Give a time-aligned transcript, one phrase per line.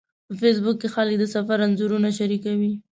[0.27, 2.73] په فېسبوک کې خلک د سفر انځورونه شریکوي